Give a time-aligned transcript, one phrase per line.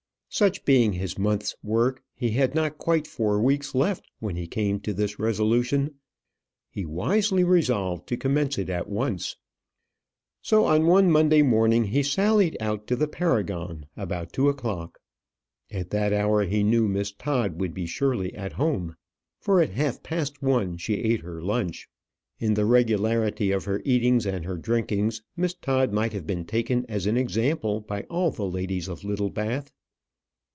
[0.33, 4.79] Such being his month's work he had not quite four weeks left when he came
[4.79, 5.95] to this resolution
[6.69, 9.35] he wisely resolved to commence it at once.
[10.41, 14.99] So on one Monday morning he sallied out to the Paragon about two o'clock.
[15.69, 18.95] At that hour he knew Miss Todd would be surely at home;
[19.37, 21.89] for at half past one she ate her lunch.
[22.39, 26.85] In the regularity of her eatings and her drinkings, Miss Todd might have been taken
[26.87, 29.73] as an example by all the ladies of Littlebath.